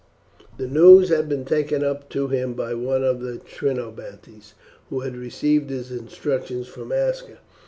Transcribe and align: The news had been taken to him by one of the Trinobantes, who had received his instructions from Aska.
The 0.57 0.65
news 0.65 1.09
had 1.09 1.29
been 1.29 1.45
taken 1.45 1.83
to 2.09 2.27
him 2.29 2.53
by 2.55 2.73
one 2.73 3.03
of 3.03 3.21
the 3.21 3.37
Trinobantes, 3.37 4.55
who 4.89 5.01
had 5.01 5.15
received 5.15 5.69
his 5.69 5.91
instructions 5.91 6.67
from 6.67 6.91
Aska. 6.91 7.37